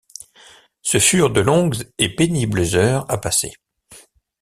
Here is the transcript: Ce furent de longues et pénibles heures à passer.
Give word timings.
Ce 0.81 0.97
furent 0.97 1.29
de 1.29 1.41
longues 1.41 1.75
et 1.99 2.15
pénibles 2.15 2.73
heures 2.75 3.05
à 3.07 3.19
passer. 3.19 3.53